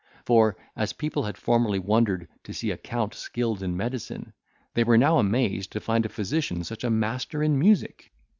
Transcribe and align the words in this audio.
For, 0.25 0.57
as 0.75 0.93
people 0.93 1.25
had 1.25 1.37
formerly 1.37 1.77
wondered 1.77 2.27
to 2.45 2.53
see 2.55 2.71
a 2.71 2.77
count 2.79 3.13
skilled 3.13 3.61
in 3.61 3.77
medicine, 3.77 4.33
they 4.73 4.83
were 4.83 4.97
now 4.97 5.19
amazed 5.19 5.71
to 5.73 5.79
find 5.79 6.07
a 6.07 6.09
physician 6.09 6.63
such 6.63 6.83
a 6.83 6.89
master 6.89 7.43
in 7.43 7.59
music. 7.59 8.11